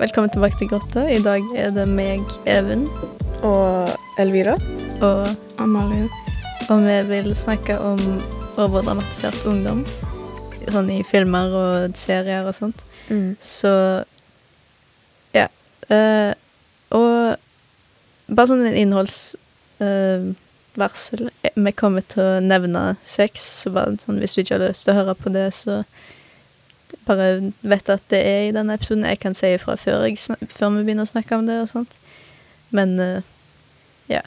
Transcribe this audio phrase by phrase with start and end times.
[0.00, 1.02] Velkommen tilbake til Grotta.
[1.12, 2.86] I dag er det meg, Even,
[3.44, 4.54] Og Elvira.
[5.02, 5.26] og,
[5.58, 6.08] Amalie.
[6.70, 8.22] og vi vil snakke om
[8.56, 9.86] overdramatisert ungdom.
[10.72, 12.76] Sånn i filmer og serier og sånt.
[13.10, 13.36] Mm.
[13.40, 14.04] Så
[15.36, 15.46] ja.
[15.90, 16.32] Uh,
[16.96, 17.36] og
[18.32, 21.28] bare sånn en innholdsvarsel.
[21.54, 24.94] vi kommer til å nevne sex, så bare sånn hvis du ikke har lyst til
[24.94, 25.84] å høre på det, så
[27.10, 29.04] bare vet at det er i denne episoden.
[29.08, 30.06] Jeg kan si ifra før,
[30.48, 31.96] før vi begynner å snakke om det og sånt.
[32.70, 33.22] Men
[34.08, 34.20] ja.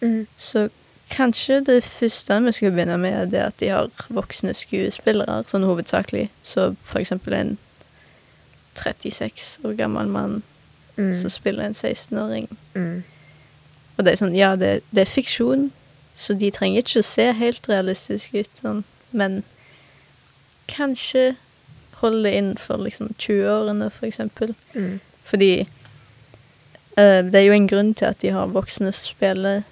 [0.00, 0.26] Mm.
[0.38, 0.68] så
[1.10, 5.66] kanskje det første vi skal begynne med, er det at de har voksne skuespillere, sånn
[5.66, 6.28] hovedsakelig.
[6.42, 7.56] Så for eksempel en
[8.78, 10.42] 36 år gammel mann
[10.98, 11.14] Mm.
[11.14, 12.48] som spiller en 16-åring.
[12.74, 13.04] Mm.
[13.96, 15.68] Og det er sånn, ja, det, det er fiksjon,
[16.18, 18.80] så de trenger ikke å se helt realistiske ut, sånn.
[19.14, 19.44] Men
[20.66, 21.36] kanskje
[22.02, 24.54] holde det innenfor liksom 20-årene, for eksempel.
[24.74, 25.00] Mm.
[25.24, 25.52] Fordi
[26.98, 29.62] uh, det er jo en grunn til at de har voksne som spiller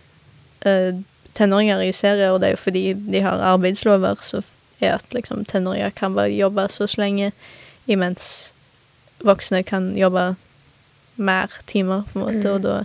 [0.67, 0.99] uh,
[1.37, 4.45] tenåringer i serier, og det er jo fordi de har arbeidslover som
[4.81, 7.33] er at liksom tenåringer kan bare jobbe så lenge,
[7.89, 8.53] imens
[9.25, 10.35] voksne kan jobbe
[11.17, 12.55] mer timer, på en måte, Mm.
[12.55, 12.85] og da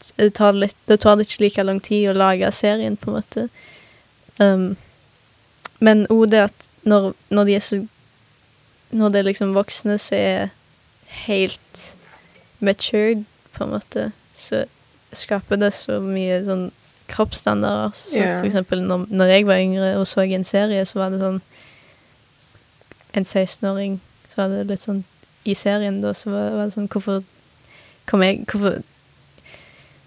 [0.00, 3.16] t- tar litt, det tar det ikke like lang tid å lage serien, på en
[3.16, 3.48] måte.
[4.38, 4.76] Um,
[5.80, 7.80] men òg det at når, når de er så
[8.90, 10.48] Når det er liksom voksne som er
[11.26, 11.84] helt
[12.60, 13.24] matured,
[13.58, 14.64] på en måte, så
[15.12, 16.68] skaper det så mye sånn
[17.08, 17.94] kroppsstandarder.
[17.96, 18.38] Så yeah.
[18.38, 21.40] for eksempel når, når jeg var yngre og så en serie, så var det sånn
[23.16, 25.00] En 16-åring, så var det litt sånn
[25.48, 27.22] I serien da, så var, var det sånn Hvorfor
[28.06, 28.82] kom jeg Hvorfor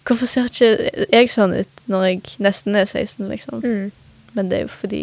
[0.06, 3.60] Hvorfor ser ikke jeg sånn ut når jeg nesten er 16, liksom?
[3.62, 3.92] Mm.
[4.34, 5.02] Men det er jo fordi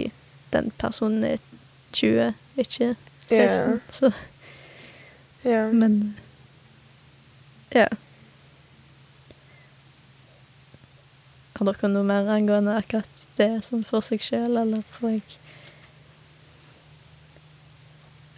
[0.50, 1.42] den personen er
[1.94, 2.94] 20, ikke
[3.28, 3.72] 16.
[3.72, 3.78] Ja.
[3.90, 4.12] Så
[5.44, 5.66] Ja.
[5.72, 6.16] Men
[7.74, 7.86] Ja.
[11.58, 15.22] Har dere noe mer angående akkurat det som for seg sjøl, eller får jeg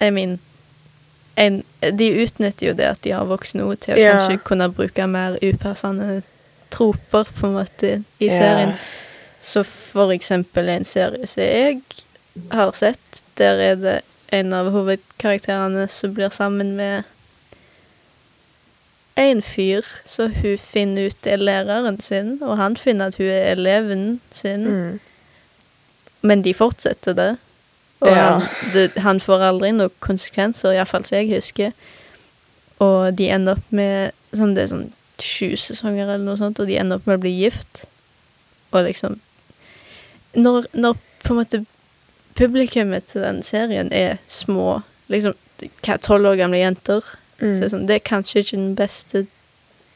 [0.01, 0.39] Jeg min
[1.41, 1.63] en,
[1.97, 4.17] De utnytter jo det at de har voksne ord til å Ja.
[4.19, 6.23] kanskje kunne bruke mer upassende
[6.71, 8.39] troper, på en måte, i Ja.
[8.39, 8.75] serien.
[9.41, 11.83] Så for eksempel en serie som jeg
[12.51, 14.03] har sett, der er det
[14.33, 17.03] en av hovedkarakterene som blir sammen med
[19.17, 23.27] en fyr, så hun finner ut det er læreren sin, og han finner at hun
[23.27, 25.01] er eleven sin, Mm.
[26.23, 27.37] men de fortsetter det.
[28.01, 28.39] Og Ja.
[28.39, 28.43] han,
[28.73, 31.73] det, han får aldri noen konsekvenser, iallfall som jeg husker.
[32.79, 36.67] Og de ender opp med sånn, Det er sånn sju sesonger eller noe sånt, og
[36.67, 37.85] de ender opp med å bli gift.
[38.73, 39.21] Og liksom
[40.35, 41.67] Når, når på en måte
[42.39, 45.35] publikummet til den serien er små, liksom
[45.83, 47.01] tolv år gamle jenter,
[47.41, 49.27] så er det, er, sånn, det er kanskje ikke den beste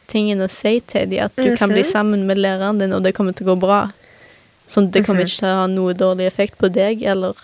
[0.09, 1.91] tingen å si til dem, at du kan bli Mhm.
[1.93, 3.93] sammen med læreren din, og det kommer til å gå bra.
[4.69, 5.28] Sånn, det kommer Mhm.
[5.28, 7.34] ikke til å ha noe dårlig effekt på deg, eller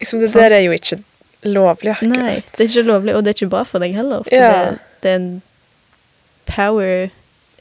[0.00, 0.40] Liksom, det Sant.
[0.42, 1.02] der er jo ikke
[1.44, 2.02] lovlig, akkurat.
[2.16, 4.22] Nei, det er ikke lovlig, og det er ikke bra for deg heller.
[4.24, 4.70] For Ja.
[4.70, 5.42] det, det er en
[6.46, 7.10] power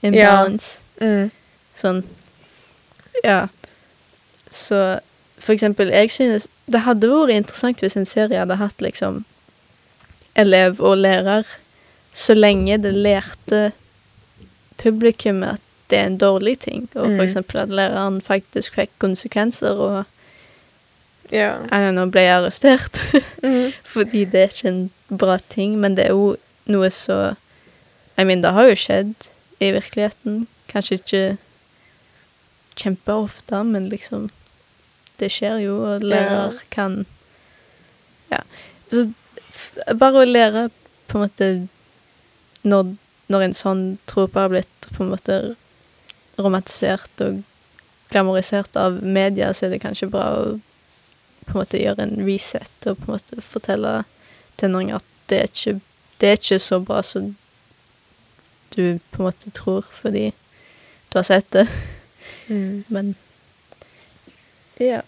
[0.01, 0.79] imbalance.
[1.01, 1.31] Mm.
[1.75, 2.03] Sånn
[3.23, 3.47] Ja.
[4.49, 4.99] Så
[5.39, 9.23] for eksempel, jeg synes Det hadde vært interessant hvis en serie hadde hatt liksom
[10.35, 11.43] elev og lærer,
[12.13, 13.71] så lenge det lærte
[14.77, 17.23] publikummet at det er en dårlig ting, og for Mm.
[17.25, 20.03] eksempel at læreren faktisk fikk konsekvenser og
[21.33, 21.91] yeah.
[21.91, 22.99] Know, ble arrestert.
[23.43, 23.71] Mm.
[23.83, 26.35] Fordi det er ikke en bra ting, men det er jo
[26.67, 27.35] noe så
[28.17, 29.13] I mean, det har jo skjedd
[29.59, 30.47] i virkeligheten.
[30.67, 31.37] Kanskje ikke
[32.75, 34.29] kjempeofte, men liksom
[35.19, 36.59] Det skjer jo, og lærer Ja.
[36.71, 37.05] kan
[38.31, 38.43] Ja.
[38.91, 39.07] Så
[39.97, 40.69] bare å lære
[41.07, 41.67] på en måte
[42.63, 42.95] når,
[43.27, 45.55] når en sånn trope har blitt på en måte
[46.37, 47.43] romantisert og
[48.09, 50.59] glamorisert av media, så er det kanskje bra å
[51.49, 53.93] på en måte gjøre en reset og på en måte fortelle
[54.61, 55.79] tenåringer at det er ikke,
[56.21, 57.31] det er ikke så bra som
[58.75, 60.29] du på en måte tror, fordi
[61.09, 61.65] du har sett det.
[62.47, 62.83] Mm.
[62.87, 63.15] Men
[64.77, 65.01] ja.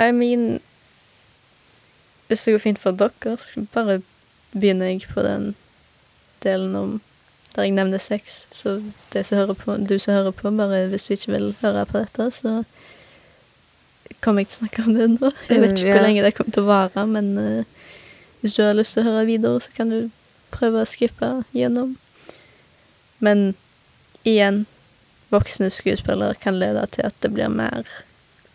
[0.00, 0.60] I mean
[2.28, 4.00] Hvis det går fint for dere, så bare
[4.52, 5.54] begynner jeg på den
[6.44, 7.00] delen om
[7.56, 8.46] der jeg nevner sex.
[8.52, 8.82] Så
[9.12, 12.30] det som på, du som hører på, bare hvis du ikke vil høre på dette,
[12.30, 12.62] så
[14.20, 15.32] kommer jeg til å snakke om det nå.
[15.48, 17.64] Jeg vet Mm, ikke hvor lenge det kommer til å vare, men uh,
[18.40, 20.10] hvis du har lyst til å høre videre, så kan du
[20.50, 21.96] prøve å skippe gjennom.
[23.18, 23.54] Men
[24.24, 24.66] igjen,
[25.30, 27.86] voksne skuespillere kan lede til at det blir mer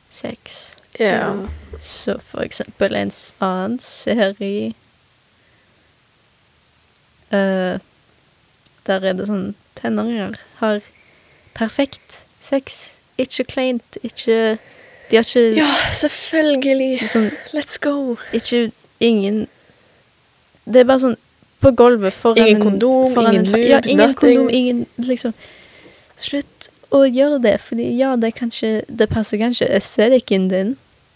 [0.09, 0.74] sex.
[0.99, 1.33] Ja.
[1.81, 3.11] Så for eksempel en
[3.43, 4.73] annen serie
[7.33, 7.79] uh,
[8.87, 10.79] Der er det sånn Tenåringer har
[11.55, 12.97] perfekt sex.
[13.19, 14.57] Ikke kleint, ikke
[15.09, 17.09] De har ikke Ja, selvfølgelig.
[17.11, 18.15] sånn Let's go.
[18.33, 18.71] Ikke
[19.03, 19.47] Ingen
[20.65, 21.17] Det er bare sånn
[21.63, 24.37] på gulvet foran Ingen en- kondom, foran ingen en lube, Ja, ingen nothing.
[24.37, 25.33] kondom, ingen liksom
[26.17, 30.75] Slutt å gjøre det, fordi ja, det kanskje Det passer kanskje estetikken din,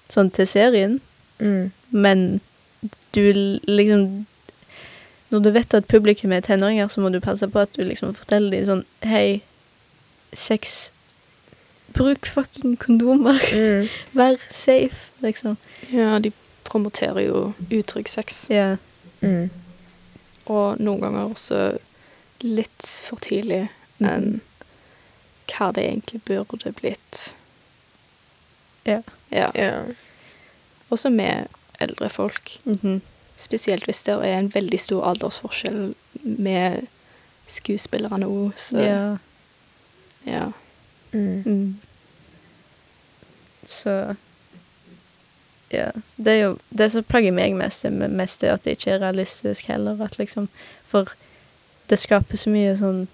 [0.10, 1.00] sånn til serien,
[1.40, 1.72] Mm.
[1.92, 2.42] men
[3.16, 3.32] du
[3.68, 4.26] liksom
[5.32, 8.14] Når du vet at publikum er tenåringer, så må du passe på at du liksom
[8.18, 9.42] forteller dem sånn Hei,
[10.34, 10.92] sex
[11.94, 13.40] Bruk fucking kondomer.
[13.54, 13.88] Mm.
[14.18, 15.58] Vær safe, liksom.
[15.94, 16.32] Ja, de
[16.64, 18.46] promoterer jo utrygg sex.
[18.50, 18.76] Ja.
[19.22, 19.50] Mm.
[20.46, 21.78] Og noen ganger også
[22.42, 23.70] litt for tidlig
[24.00, 24.42] enn
[25.50, 27.32] hva det egentlig burde blitt.
[28.86, 29.02] Ja.
[29.31, 29.48] Ja.
[29.56, 29.84] Ja.
[30.90, 31.48] Også med
[31.80, 32.60] eldre folk.
[32.66, 33.02] Mhm.
[33.38, 35.94] Spesielt hvis det er en veldig stor aldersforskjell
[36.24, 36.88] med
[37.48, 39.18] skuespillerne òg, så ja.
[40.26, 40.46] ja.
[41.14, 41.44] Mm.
[41.46, 41.80] Mm.
[43.66, 44.16] Så
[45.72, 45.92] Ja.
[46.18, 49.68] Det er jo Det som plager meg mest, er mest at det ikke er realistisk
[49.68, 50.02] heller.
[50.04, 50.48] At liksom
[50.84, 51.06] For
[51.90, 53.08] det skaper så mye sånn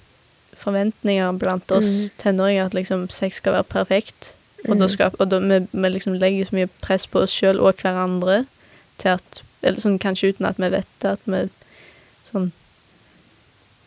[0.56, 2.10] forventninger blant oss Mm.
[2.18, 4.34] tenåringer at liksom sex skal være perfekt.
[4.68, 5.16] Og, da Mm.
[5.20, 8.46] og da, vi, vi liksom legger så mye press på oss sjøl og hverandre
[8.98, 11.50] til at Eller sånn kanskje uten at vi vet det, at vi
[12.32, 12.52] sånn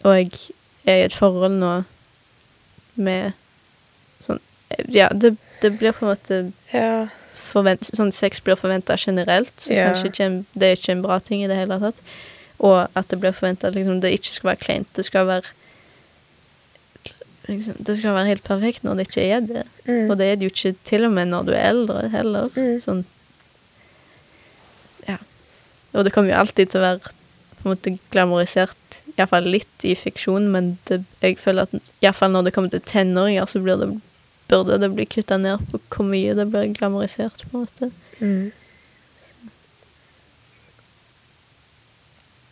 [0.05, 0.33] Og jeg
[0.87, 1.85] er i et forhold nå
[2.97, 3.33] med
[4.21, 4.41] sånn
[4.89, 6.41] Ja, det, det blir på en måte
[6.75, 7.09] Ja.
[7.35, 9.87] forvent, Sånn sex blir forventa generelt, så Ja.
[9.93, 12.01] kanskje ikke en, det er ikke en bra ting i det hele tatt.
[12.61, 14.89] Og at det blir forventa at liksom, det ikke skal være kleint.
[14.95, 15.43] Det skal være
[17.49, 19.65] liksom, Det skal være helt perfekt når det ikke er det.
[19.87, 20.11] Mm.
[20.11, 22.51] Og det er det jo ikke til og med når du er eldre heller.
[22.57, 22.81] Mm.
[22.85, 23.05] Sånn
[25.09, 25.17] Ja.
[25.95, 27.15] Og det kommer jo alltid til å være
[27.59, 32.47] på en måte glamorisert, iallfall litt i fiksjon, men det, jeg føler at iallfall når
[32.47, 33.89] det kommer til tenåringer, så blir det,
[34.53, 37.91] burde det bli kutta ned på hvor mye det blir glamorisert, på en måte.
[38.21, 38.53] Mm.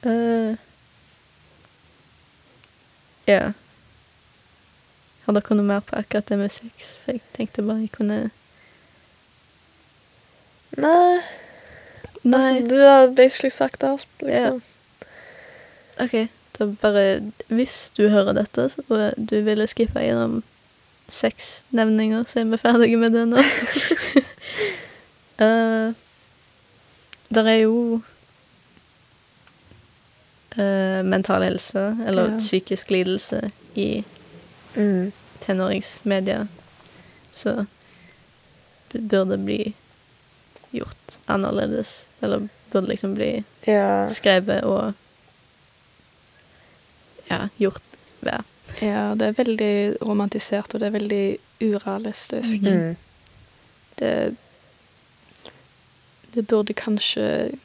[0.07, 0.59] Uh,
[3.27, 3.53] ja.
[5.27, 6.93] Har dere noe mer på akkurat det med sex?
[7.03, 8.19] For jeg tenkte bare jeg kunne
[10.77, 11.21] Nei.
[12.27, 12.39] Nei.
[12.39, 14.63] Altså, du har basically sagt alt, liksom.
[16.03, 16.15] OK,
[16.59, 17.05] da bare
[17.49, 20.43] Hvis du hører dette, så- og du ville skippe gjennom
[21.09, 23.37] seks nevninger, så er vi ferdige med det nå.
[25.41, 25.95] uh,
[27.35, 28.01] der er jo
[30.59, 32.39] uh, mental helse, eller Ja.
[32.39, 34.05] psykisk lidelse, i
[34.77, 35.13] Mm.
[35.41, 36.49] tenåringsmedia.
[37.33, 37.67] Så
[38.93, 39.75] det burde bli
[40.71, 42.05] gjort annerledes.
[42.21, 44.09] Eller burde liksom bli Ja.
[44.09, 44.93] skrevet og
[47.29, 47.83] ja, gjort
[48.21, 48.41] ja.
[48.81, 52.63] ja, det er veldig romantisert, og det er veldig urealistisk.
[52.63, 52.73] Mhm.
[52.73, 52.97] Mm.
[53.99, 54.37] Det
[56.35, 57.57] Det burde kanskje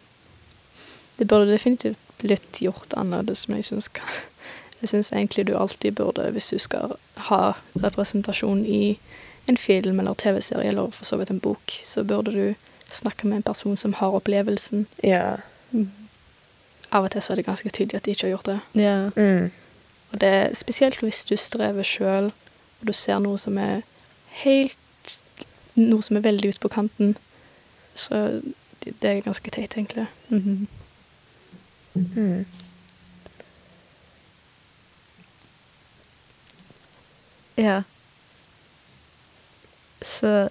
[1.17, 3.89] Det burde definitivt blitt gjort annerledes, men jeg syns
[4.81, 6.95] Jeg syns egentlig du alltid burde, hvis du skal
[7.29, 8.99] ha representasjon i
[9.47, 12.53] en film eller TV-serie, eller for så vidt en bok, så burde du
[12.91, 14.87] snakke med en person som har opplevelsen.
[15.03, 15.35] Ja.
[16.91, 18.59] Av og til så er det ganske tydelig at de ikke har gjort det.
[18.75, 19.09] Ja.
[19.15, 19.51] Mm.
[20.11, 22.31] Og det er spesielt hvis du strever sjøl,
[22.81, 23.81] og du ser noe som er
[24.43, 24.77] helt
[25.75, 27.13] Noe som er veldig ute på kanten.
[27.95, 28.41] Så
[28.83, 30.07] det det er ganske teit, egentlig.
[30.29, 30.67] Mhm.
[31.93, 32.45] Mm.
[37.55, 37.83] Ja.
[40.01, 40.49] Så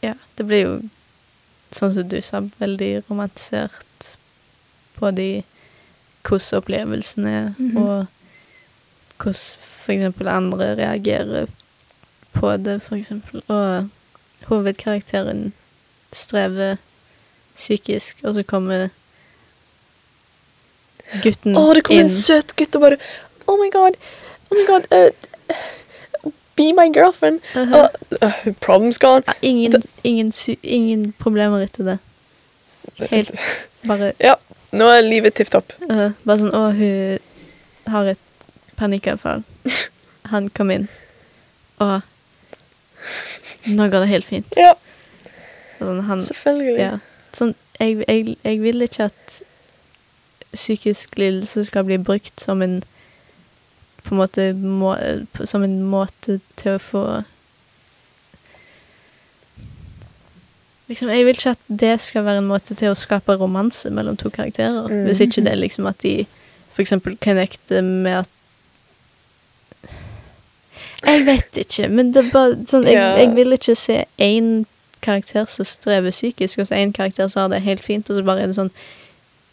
[0.00, 0.74] Ja, det blir jo,
[1.74, 4.10] sånn som du sa, veldig romantisert.
[5.00, 5.44] Både i
[6.26, 7.76] hvordan opplevelsen er, -hmm.
[7.78, 8.06] og
[9.18, 9.42] hvordan
[9.86, 11.46] for eksempel andre reagerer
[12.32, 13.42] på det, for eksempel.
[13.48, 13.88] Og
[14.44, 15.52] hovedkarakteren
[16.12, 16.76] strever
[17.56, 18.88] psykisk, og så kommer
[21.22, 21.56] gutten inn.
[21.56, 22.06] Å, det kom inn.
[22.06, 22.98] en søt gutt og bare
[23.46, 23.96] Oh my god.
[24.50, 24.86] Oh my god.
[24.90, 25.10] Uh,
[26.56, 27.40] be my girlfriend.
[27.54, 27.88] Uh-huh.
[28.22, 29.22] Uh, uh, problem's gone.
[29.26, 31.98] Ja, ingen, ingen, ingen problemer etter det.
[33.10, 33.30] Helt
[33.88, 34.34] bare Ja,
[34.72, 35.72] nå er livet tipp topp.
[35.78, 36.12] -huh.
[36.24, 37.18] Bare sånn Å, hun
[37.92, 38.18] har et
[38.76, 39.42] panikkavfall.
[40.32, 40.88] Han kom inn.
[41.78, 42.00] Og
[43.66, 44.46] nå går det helt fint.
[44.56, 44.74] Ja,
[45.78, 46.78] Sånn, han, selvfølgelig.
[46.80, 46.98] ja.
[47.36, 49.42] sånn, jeg, jeg, jeg vil ikke at
[50.56, 52.78] psykisk lidelse skal bli brukt som en
[54.06, 54.94] på en måte må,
[55.44, 57.06] Som en måte til å få
[60.86, 64.14] Liksom, jeg vil ikke at det skal være en måte til å skape romanse mellom
[64.16, 64.86] to karakterer.
[64.86, 65.08] Mm.
[65.08, 66.20] Hvis ikke det er liksom at de
[66.78, 68.28] eksempel connecter med at
[71.06, 74.64] Jeg vet ikke, men det er bare sånn Jeg, jeg vil ikke se én
[75.04, 78.24] karakter som strever psykisk, og så én karakter som har det helt fint, og så
[78.26, 78.72] bare er det sånn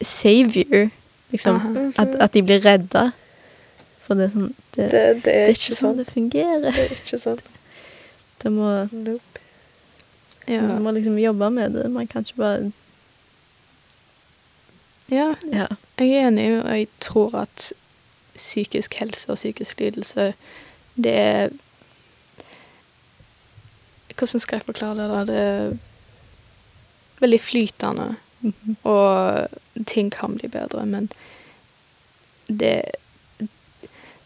[0.01, 0.87] savior,
[1.31, 1.59] liksom.
[1.97, 3.11] At, at de blir redda.
[4.03, 6.65] For det er sånn Det, det, Det, det er er ikke sånn det fungerer.
[6.71, 7.39] Det er ikke sånn.
[8.43, 9.39] Det må, Nope.
[10.47, 10.61] Ja.
[10.67, 11.85] Man må liksom jobbe med det.
[11.93, 12.71] Man kan ikke bare
[15.11, 15.67] ja, Ja.
[15.99, 17.69] jeg er enig, og jeg tror at
[18.35, 20.33] psykisk helse og psykisk lidelse,
[20.97, 21.49] det er
[24.17, 25.07] Hvordan skal jeg forklare det?
[25.09, 25.21] da?
[25.25, 25.77] Det er
[27.19, 28.75] veldig flytende, Mhm.
[28.83, 29.47] og
[29.87, 31.09] ting kan bli bedre, men
[32.47, 32.83] det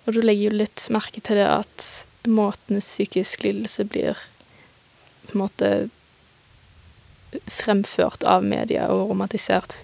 [0.08, 1.88] Og du legger jo litt merke til det at
[2.28, 4.20] måten psykisk lidelse blir
[5.28, 5.72] på en måte
[7.52, 9.82] fremført av media og romantisert,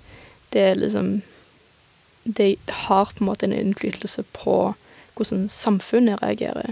[0.55, 1.21] det er liksom
[2.23, 2.55] Det
[2.87, 4.75] har på en måte en innflytelse på
[5.15, 6.71] hvordan samfunnet reagerer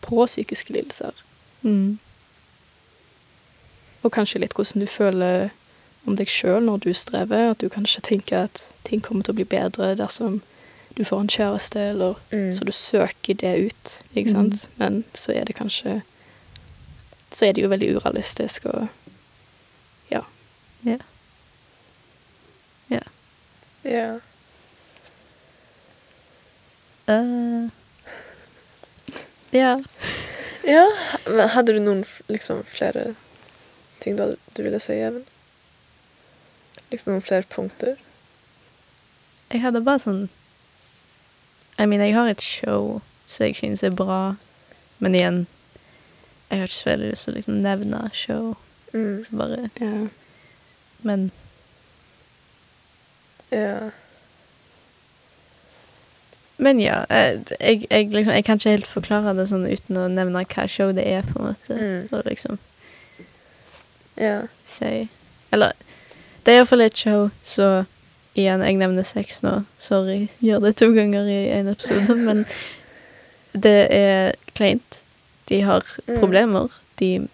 [0.00, 1.12] på psykiske lidelser.
[1.60, 1.98] Mm.
[4.02, 5.50] Og kanskje litt hvordan du føler
[6.06, 7.50] om deg sjøl når du strever.
[7.50, 10.40] At du kanskje tenker at ting kommer til å bli bedre dersom
[10.96, 12.52] du får en kjæreste, eller Mm.
[12.54, 14.68] Så du søker det ut, ikke sant?
[14.76, 16.02] Men så er det kanskje
[17.30, 18.88] Så er det jo veldig urealistisk og
[20.10, 20.20] Ja.
[20.84, 20.96] Ja.
[22.90, 23.00] Ja.
[23.84, 24.18] Ja.
[27.08, 27.68] Eh,
[29.52, 29.82] ja.
[30.64, 30.86] ja.
[31.26, 33.14] Men hadde du noen liksom flere
[34.00, 35.24] ting du, hadde, du ville si, Even?
[36.90, 37.96] Liksom noen flere punkter?
[39.52, 40.28] Jeg hadde bare sånn
[41.78, 44.34] Jeg mener, jeg har et show som jeg synes er bra,
[44.98, 45.46] men igjen
[46.50, 48.54] Jeg har ikke så veldig lyst til å liksom nevne show.
[48.94, 49.24] Mm.
[49.24, 50.08] Så bare ja.
[51.02, 51.30] Men
[53.52, 53.90] Ja.
[56.58, 57.04] Men ja.
[57.10, 60.92] Jeg, jeg, liksom, jeg kan ikke helt forklare det sånn uten å nevne hva show
[60.96, 61.74] det er, på en måte.
[61.76, 62.08] Mm.
[62.12, 62.58] Og liksom
[64.16, 64.46] Ja.
[64.64, 65.08] si
[65.52, 65.72] Eller
[66.46, 67.84] det er iallfall et show, så
[68.36, 69.62] igjen, jeg nevner sex nå.
[69.80, 72.44] Sorry, gjør det to ganger i en episode, men
[73.56, 75.00] det er kleint.
[75.48, 76.18] De har Mm.
[76.20, 76.68] problemer.
[76.98, 77.28] De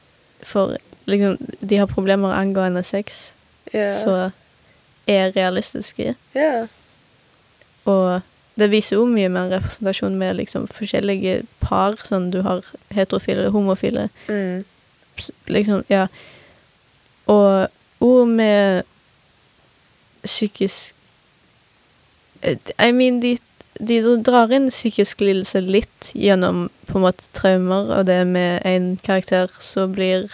[0.45, 1.37] får liksom
[1.69, 3.33] De har problemer angående sex,
[3.75, 3.91] yeah.
[4.05, 4.31] så
[5.09, 6.15] er realistiske.
[6.37, 6.67] Yeah.
[7.85, 8.21] Og
[8.59, 11.97] det viser jo mye mer representasjon med liksom forskjellige par.
[12.07, 12.63] Sånn du har
[12.95, 14.65] heterofile, homofile, Mm.
[15.49, 16.07] liksom, ja.
[17.27, 17.69] Og
[18.01, 18.83] ord med
[20.25, 20.95] psykisk
[22.43, 23.37] eh, I mean, de,
[23.79, 28.97] de drar inn psykisk lidelse litt gjennom på en måte traumer, og det med en
[29.03, 30.31] karakter som blir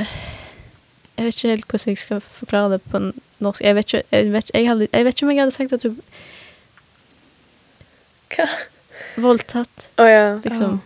[0.00, 2.98] Jeg vet ikke helt hvordan jeg skal forklare det på
[3.44, 3.60] norsk.
[3.60, 5.82] Jeg vet ikke, jeg vet, jeg hadde, jeg vet ikke om jeg hadde sagt at
[5.82, 5.96] du
[8.30, 8.46] Hva?
[9.20, 10.26] voldtatt, Å ja.
[10.44, 10.78] liksom.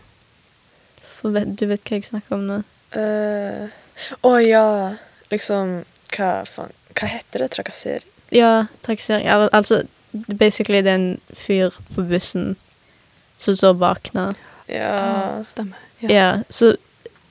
[1.04, 2.60] For vet, du vet hva jeg snakker om nå?
[2.94, 3.74] Å uh,
[4.26, 4.64] oh, ja.
[5.34, 5.82] Liksom
[6.14, 7.50] Hva faen Hva heter det?
[7.56, 8.10] Trakassering?
[8.34, 9.26] Ja, trakassering.
[9.28, 9.82] Al altså,
[10.38, 12.54] basically det er en fyr på bussen
[13.38, 14.28] som står bakna.
[14.70, 14.90] Ja.
[15.38, 15.76] uh, stemmer.
[16.02, 16.08] Ja.
[16.12, 16.28] Ja.
[16.50, 16.76] så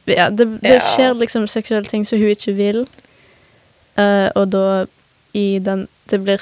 [0.08, 0.80] ja, det, det Ja.
[0.84, 2.82] skjer liksom seksuelle ting som hun ikke vil.
[3.98, 4.86] uh, og da
[5.34, 6.42] i den Det blir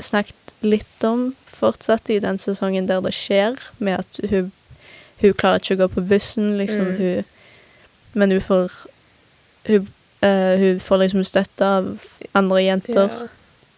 [0.00, 4.52] snakket litt om fortsatt i den sesongen der det skjer, med at hun
[5.20, 6.80] Hun klarer ikke å gå på bussen, liksom.
[6.80, 6.96] Mm.
[6.98, 7.24] Hun
[8.14, 8.72] Men hun får
[9.66, 9.88] Hun,
[10.24, 11.90] eh, hun får liksom støtte av
[12.34, 13.10] andre jenter.
[13.12, 13.26] Ja.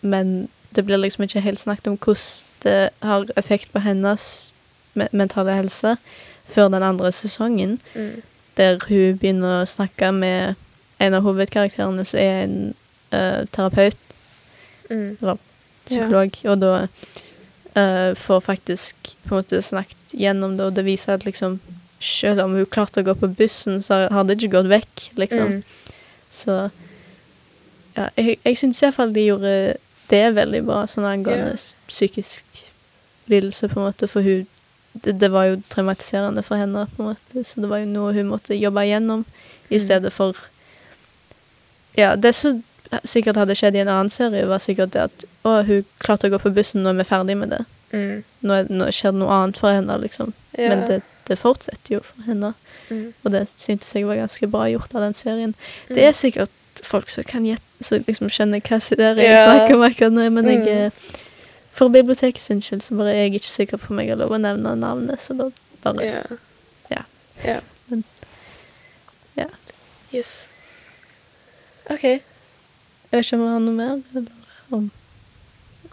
[0.07, 4.53] men det blir liksom ikke helt snakket om hvordan det har effekt på hennes
[4.95, 5.97] me mentale helse
[6.47, 8.23] før den andre sesongen, Mm.
[8.57, 10.55] der hun begynner å snakke med
[11.00, 12.75] en av hovedkarakterene som er en
[13.12, 13.97] uh, terapeut,
[14.91, 15.17] Mm.
[15.87, 16.87] psykolog, og da
[17.76, 18.95] uh, får faktisk
[19.26, 21.61] på en måte snakket gjennom det, og det viser at liksom
[22.00, 25.47] selv om hun klarte å gå på bussen, så har det ikke gått vekk, liksom.
[25.47, 25.62] Mm.
[26.37, 26.57] Så
[27.97, 29.52] ja, jeg, jeg syns iallfall de gjorde
[30.11, 31.71] det veldig bra, sånn angående yeah.
[31.88, 32.62] psykisk
[33.33, 34.45] lidelse, på en måte, for hun
[35.05, 38.14] det, det var jo traumatiserende for henne, på en måte, så det var jo noe
[38.16, 39.25] hun måtte jobbe igjennom,
[39.69, 39.83] i Mm.
[39.83, 40.37] stedet for
[41.97, 42.62] Ja, det som
[43.05, 46.31] sikkert hadde skjedd i en annen serie, var sikkert det at å, hun klarte å
[46.31, 47.64] gå på bussen, nå er vi ferdig med det.
[47.97, 48.23] Mm.
[48.47, 50.33] Nå, er, nå skjer det noe annet for henne, liksom.
[50.59, 50.69] Ja.
[50.75, 52.53] Men det, det fortsetter jo for henne.
[52.91, 53.09] Mm.
[53.25, 55.55] Og det syntes jeg var ganske bra gjort av den serien.
[55.88, 55.95] Mm.
[55.97, 56.53] Det er sikkert
[56.87, 59.45] folk som kan gjette, som liksom skjønner hva serien jeg Ja.
[59.49, 61.23] snakker om akkurat nå, men jeg Mm.
[61.76, 64.31] For biblioteket sin skyld så bare er jeg ikke sikker på om jeg har lov
[64.33, 65.50] å nevne navnet, så da
[65.85, 66.23] bare Ja.
[66.91, 67.03] Ja.
[67.45, 67.61] Ja.
[67.91, 68.05] Men-
[69.37, 69.45] ja.
[70.15, 70.47] Yes.
[71.91, 72.03] OK.
[72.03, 72.23] Jeg
[73.12, 74.33] vet ikke om vi har noe mer, eller
[74.73, 74.91] om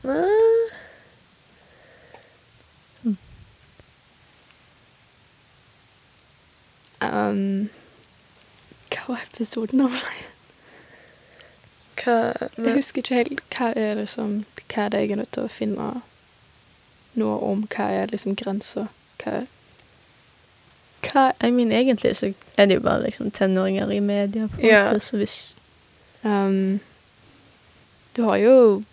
[0.04, 0.14] Nei.
[3.06, 3.18] Um,
[8.94, 9.96] hva var episoden om?
[12.04, 12.16] Hva
[12.58, 14.44] Jeg husker ikke helt hva er liksom
[14.74, 15.90] Hva er det jeg er nødt til å finne
[17.20, 17.68] noe om?
[17.70, 18.88] Hva er liksom grensa?
[19.24, 19.44] Hva
[21.04, 24.66] Hva I mean, egentlig så er det jo bare liksom tenåringer i media, på en
[24.68, 24.86] Ja.
[24.88, 25.56] måte, så hvis
[26.24, 26.80] um,
[28.16, 28.84] Du har jo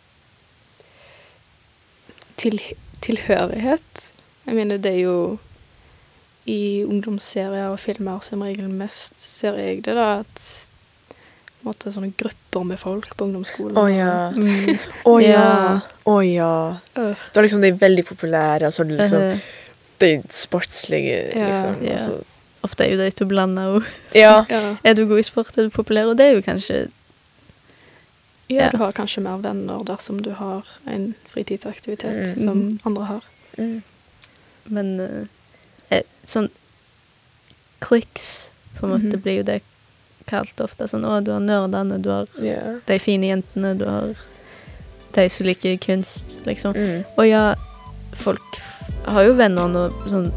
[2.36, 2.60] til,
[3.02, 4.10] tilhørighet.
[4.46, 5.38] Jeg mener, det er jo
[6.50, 10.42] I ungdomsserier og filmer som regel mest ser jeg det, da, at
[11.66, 13.76] måtte, sånne grupper med folk på ungdomsskolen.
[13.78, 14.14] Å ja.
[14.34, 15.30] mm, Å ja.
[15.44, 15.80] Ja.
[16.08, 16.52] Å ja.
[16.96, 17.24] Uh.
[17.34, 19.48] Da liksom de veldig populære, og så er det liksom eh,
[20.00, 21.50] de sportslige, Ja.
[21.52, 21.82] liksom.
[21.84, 22.08] Yeah.
[22.14, 22.26] og
[22.66, 23.84] Ofte er jo de to blanda òg.
[24.16, 24.44] ja.
[24.50, 24.62] ja.
[24.84, 26.86] Er du god i sport, er du populær, og det er jo kanskje
[28.50, 28.70] Ja, Ja.
[28.72, 32.42] du har kanskje mer venner dersom du har en fritidsaktivitet Mm.
[32.42, 33.24] som andre har.
[33.58, 33.82] Mm.
[34.66, 35.26] Men eh,
[36.26, 36.48] sånn
[37.80, 39.22] kliks, på en måte, Mhm.
[39.22, 39.62] blir jo det
[40.26, 40.86] kalt ofte.
[40.88, 42.76] Sånn å, du har nerdene, du har yeah.
[42.86, 44.14] de fine jentene, du har
[45.14, 46.74] de som liker kunst, liksom.
[46.76, 47.04] Mm.
[47.18, 47.54] Og ja,
[48.14, 48.60] folk
[49.06, 50.30] har jo venner nå sånn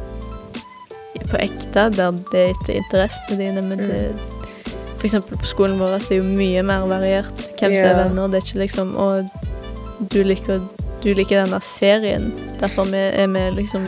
[1.30, 3.88] på ekte, der det er etter interessene dine, men Mm.
[3.88, 4.16] det
[4.98, 8.28] For eksempel på skolen vår så er jo mye mer variert hvem som er venner.
[8.30, 9.30] Det er ikke liksom Å,
[10.10, 10.62] du liker,
[11.04, 12.32] du liker denne serien,
[12.62, 13.84] derfor vi er vi liksom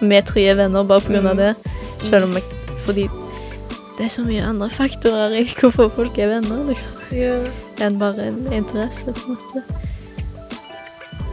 [0.00, 1.36] Vi tre er venner bare av Mm.
[1.36, 1.56] det.
[2.08, 2.42] Selv om jeg
[2.84, 3.08] Fordi
[3.98, 7.46] det er så mye andre faktorer i hvorfor folk er venner, liksom Yeah.
[7.80, 9.62] enn bare en interesse, på en måte.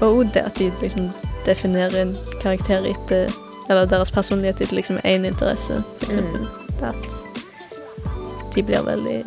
[0.02, 1.10] Og det at de liksom
[1.46, 3.32] definerer en karakter etter
[3.70, 6.20] Eller deres personlighet etter liksom én interesse, for Mm.
[6.20, 6.48] eksempel.
[6.84, 9.24] At de blir veldig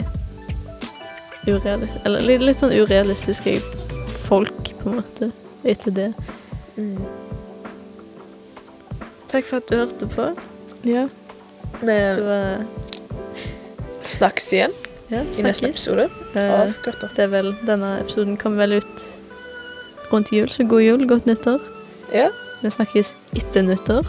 [1.46, 3.61] urealistiske Eller litt, litt sånn urealistiske
[4.28, 5.32] folk, på en måte,
[5.64, 6.14] etter det.
[6.76, 6.98] Mm.
[9.35, 10.29] Takk for at du hørte på.
[10.87, 11.09] Ja.
[11.81, 12.62] Vi var
[14.07, 14.75] snakkes igjen
[15.11, 16.05] Ja, i neste episode
[16.38, 17.09] av Grotta.
[17.16, 19.05] det er vel Denne episoden kommer vel ut
[20.12, 21.59] rundt jul, så god jul, godt nyttår.
[22.14, 22.29] Ja.
[22.62, 24.07] Vi snakkes etter nyttår.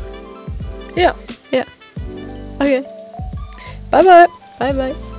[0.99, 1.15] Ja.
[2.59, 2.85] OK.
[3.91, 4.27] Bye, bye.
[4.59, 5.14] Bye, bye.